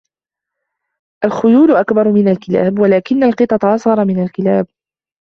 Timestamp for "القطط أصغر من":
3.23-4.23